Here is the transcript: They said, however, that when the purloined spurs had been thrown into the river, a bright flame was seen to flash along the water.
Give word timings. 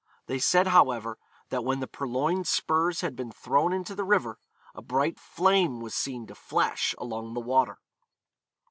They 0.25 0.39
said, 0.39 0.65
however, 0.65 1.19
that 1.49 1.63
when 1.63 1.79
the 1.79 1.85
purloined 1.85 2.47
spurs 2.47 3.01
had 3.01 3.15
been 3.15 3.31
thrown 3.31 3.71
into 3.71 3.93
the 3.93 4.03
river, 4.03 4.39
a 4.73 4.81
bright 4.81 5.19
flame 5.19 5.79
was 5.79 5.93
seen 5.93 6.25
to 6.25 6.33
flash 6.33 6.95
along 6.97 7.35
the 7.35 7.39
water. 7.39 7.77